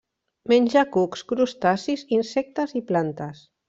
[0.53, 3.51] Menja cucs, crustacis, insectes i plantes.